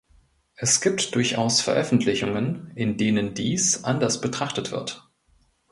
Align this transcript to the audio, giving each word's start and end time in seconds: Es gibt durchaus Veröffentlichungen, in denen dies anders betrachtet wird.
Es 0.55 0.81
gibt 0.81 1.13
durchaus 1.13 1.61
Veröffentlichungen, 1.61 2.71
in 2.73 2.97
denen 2.97 3.35
dies 3.35 3.83
anders 3.83 4.19
betrachtet 4.19 4.71
wird. 4.71 5.07